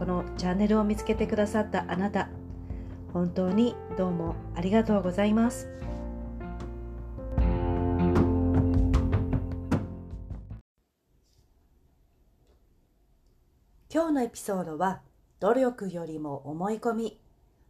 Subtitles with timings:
[0.00, 2.30] このチャンネルを見つけてくださったあなた
[3.12, 5.68] 本当にどうもありがとうございます。
[13.92, 15.02] 今日のエピソードは
[15.38, 17.20] 努力よりも思い込み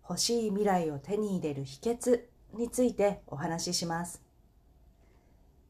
[0.09, 4.23] 欲しい未来を手に入れる秘訣についてお話しします。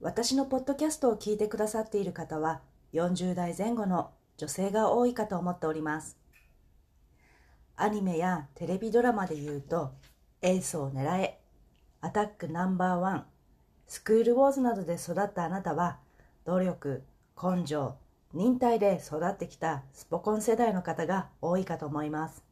[0.03, 2.61] 私のポッドキャストを聞いてくださっている方は
[2.92, 6.19] 40代前後の女性が多いかと思っております。
[7.82, 9.94] アニメやテレビドラマで言うと、
[10.42, 11.40] エースを狙え、
[12.02, 13.26] アタックナンバーワン、
[13.86, 15.98] スクールウォーズなどで育ったあなたは、
[16.44, 17.02] 努力、
[17.42, 17.96] 根性、
[18.34, 22.44] 忍耐で育ってきたスポコン世代の方が多いかと思います。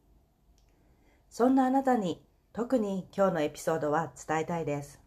[1.28, 2.24] そんなあなたに
[2.54, 4.98] 特に今日のエピソードは伝えたいです。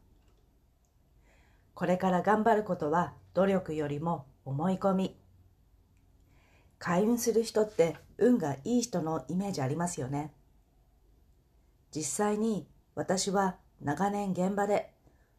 [1.74, 5.21] これから頑張ることは努力よりも思い込み、
[6.82, 10.34] 開運する人って運がいい人のイメージありますよね。
[11.96, 12.66] 実際に
[12.96, 14.92] 私は長年現場で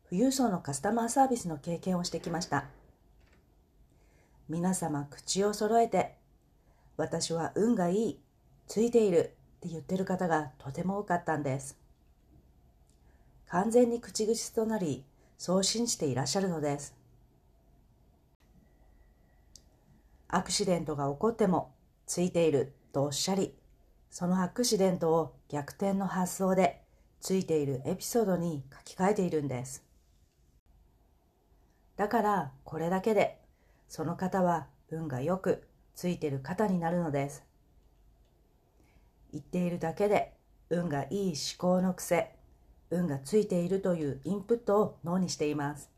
[0.08, 2.66] 富裕層のカスタマーサービスの経験をしてきました。
[4.48, 6.14] 皆様口を揃えて
[6.96, 8.20] 私は運がいい、
[8.68, 11.76] ついているって言ってる方がとても多かったんです。
[13.48, 15.02] 完全に口癖となり
[15.38, 17.01] そう信じていらっしゃるのです。
[20.34, 21.74] アクシデントが起こっても
[22.06, 23.54] ついているとおっしゃり、
[24.10, 26.80] そのアクシデントを逆転の発想で
[27.20, 29.84] ついているエピソードに書き換えているんです。
[31.98, 33.40] だからこれだけで
[33.90, 37.44] その方は運がよくついてる方になるのです。
[39.32, 40.32] 言っているだけで
[40.70, 42.34] 運がいい思考の癖、
[42.88, 45.90] 運がついているというインプットを脳にしています。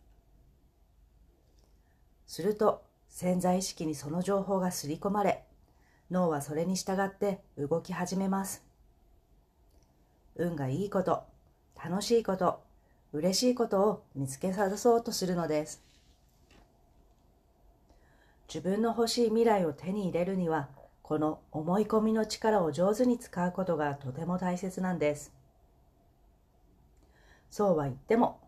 [2.27, 2.83] すると
[3.15, 5.45] 潜在意識にその情報が刷り込まれ、
[6.11, 8.67] 脳はそれに従って動き始めます。
[10.35, 11.23] 運がいいこと、
[11.77, 12.61] 楽しいこと、
[13.13, 15.81] 嬉しいことを見つけ出そうとするのです。
[18.53, 20.69] 自分の欲しい未来を手に入れるには、
[21.05, 25.33] この思い込みの力を上手に使うことがとても大切なんです。
[27.49, 28.41] そうは言っても、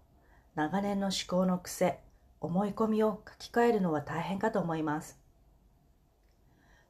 [0.57, 2.01] 長年の思考の癖、
[2.47, 5.19] 思い込みを書き換えるのは大変かと思います。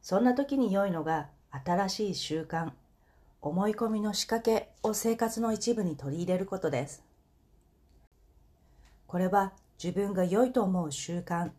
[0.03, 2.73] そんな時に良いのが新しい習慣、
[3.41, 7.03] 思い込みの仕掛けを生活の一部に取り入れることです。
[9.07, 11.51] これは自分が良いと思う習慣、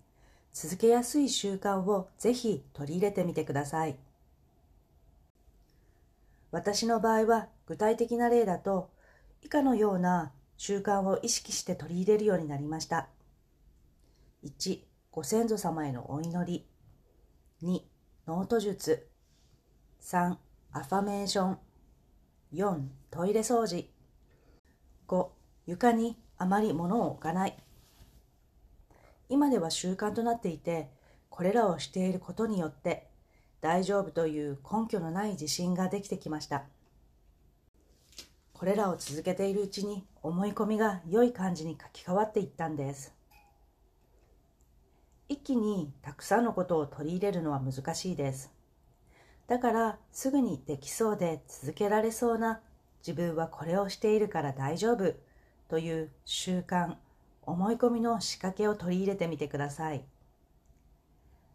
[0.53, 3.97] 続けやすい習慣をぜひ取り入れてみてください。
[6.51, 8.91] 私の場合は具体的な例だと
[9.41, 13.07] 以下のような習慣を意識して取り入れるようになりました。
[14.43, 14.79] 1、
[15.09, 16.67] ご先祖様へのお祈り。
[17.63, 17.81] 2、
[18.27, 19.09] ノート術。
[20.01, 20.37] 3、
[20.73, 21.57] アファメーション。
[22.53, 23.89] 4、トイレ掃除。
[25.07, 25.27] 5、
[25.65, 27.57] 床にあまり物を置かない。
[29.27, 30.91] 今では習慣となっていて、
[31.29, 33.09] これらをしていることによって
[33.59, 36.65] 大丈夫という根拠のない自信ができてきました。
[38.53, 43.16] これらを続けているうちに思い込みが良い感じに書き換わっていったんです。
[45.29, 48.51] 一気にたくさんのことを取り入れるのは難しいです。
[49.47, 52.61] だからすぐにできそうで続けられそうな
[52.99, 55.13] 自分はこれをしているから大丈夫
[55.69, 56.95] という習慣、
[57.43, 60.03] 思い込みの仕掛けを取り入れてみてください。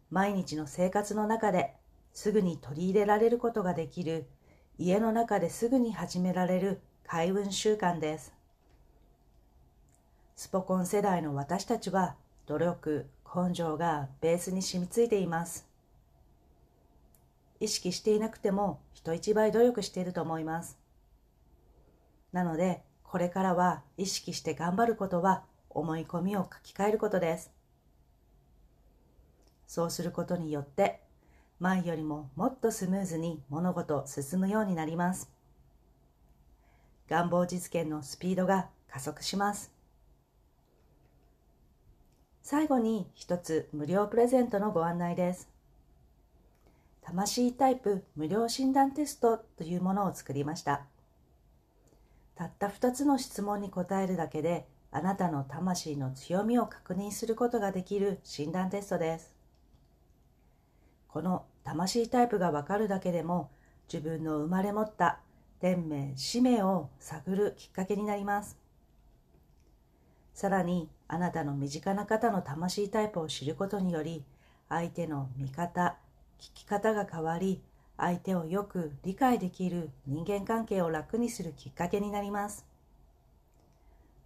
[0.09, 1.73] 毎日の生活の中で
[2.13, 4.27] すぐに取り入れられることができる
[4.77, 8.33] 家の中ですぐに始められる開運習慣です。
[10.35, 12.15] スポコン世代の私たちは
[12.45, 15.67] 努力、根性がベースに染みついています。
[17.59, 20.77] 意識していなくても人一倍努力していると思います。
[22.31, 27.51] なので、これからは意識して頑張ることは思い込みを書き換えることです。
[29.67, 31.01] そうすることによって
[31.59, 35.31] 前よりももっとスムーズに物事を進むようになります。
[37.07, 39.71] 願望実現のスピードが加速します。
[42.43, 45.47] 最後に一つ無料プレゼントのご案内です。
[47.01, 50.81] 魂タイプ無料診断テストというものを作りました。
[52.35, 59.33] たった2つの質問に答えるだけであなたの魂の強みを確認することができる診断テストです。
[61.07, 63.51] この魂タイプがわかるだけでも
[63.91, 65.19] 自分の生まれ持った
[65.61, 68.57] 天命、使命を探るきっかけになります。
[70.33, 74.23] さらにあなたの身近な方の魂タイプを知ることにより
[74.67, 75.95] 相手の見方、
[76.39, 77.61] 聞き方が変わり
[77.97, 82.65] 相手をよく理解できる人間関係を楽にするきっかけになります。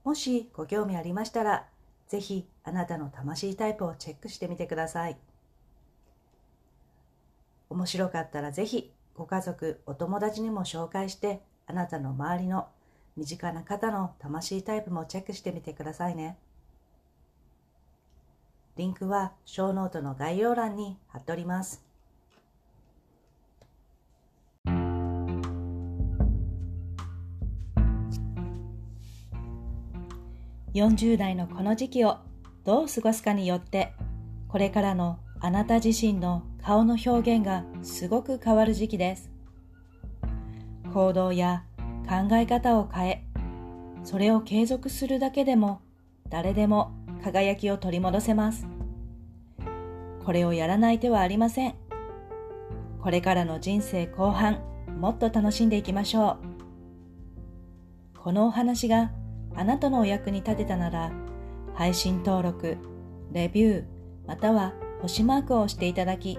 [0.06, 1.68] もしご興味ありましたら、
[2.08, 5.18] ぜひあなたの魂タイプをチェックしてみてください。
[7.70, 12.70] 面白かったらぜひご家族、お友達にも紹介してあなたの周りの
[13.18, 16.38] 身近な方の魂タイプもチェックしてみてくださいね。
[18.78, 21.84] リンクはショーノートの概要欄に貼っております。
[30.76, 32.18] 40代のこの時期を
[32.66, 33.94] どう過ごすかによって
[34.48, 39.32] これからのあなた自身の顔の表現がすごく変わる時期です。
[40.94, 41.64] 行動や
[42.08, 43.24] 考え方を変え、
[44.04, 45.82] それを継続するだけでも
[46.30, 48.68] 誰でも輝きを取り戻せます。
[50.24, 51.76] これをやらない手はありません。
[53.02, 54.60] これからの人生後半、
[55.00, 56.38] もっと楽しんでいきましょ
[58.16, 58.18] う。
[58.20, 59.12] このお話が
[59.56, 61.12] あなたのお役に立てたなら、
[61.74, 62.78] 配信登録、
[63.32, 63.84] レビュー、
[64.28, 66.38] または星マークを押していただき、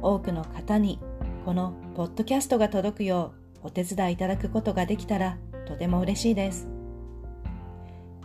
[0.00, 0.98] 多くの方に
[1.44, 5.36] このポッドキャストが届くようお手伝いいただくことができたら
[5.66, 6.68] とても嬉しいです。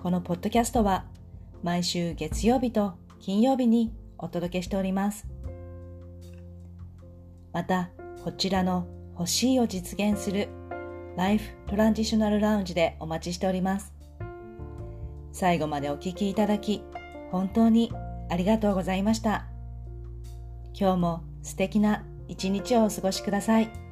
[0.01, 1.05] このポッドキャストは
[1.65, 5.25] 毎週月曜日と金曜日にお届けしております。
[7.53, 7.89] また、
[8.23, 8.85] こちらの
[9.17, 10.47] 欲しいを実現する
[11.17, 13.91] ライフトランジショナルラウンジでお待ちしております。
[15.31, 16.83] 最後までお聴きいただき、
[17.31, 17.91] 本当に
[18.29, 19.47] ありがとうございました。
[20.79, 23.84] 今日も素敵な一日をお過ごしください。